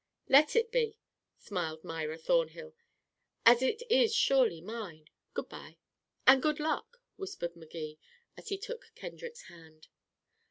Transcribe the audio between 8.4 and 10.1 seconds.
he took Kendrick's hand.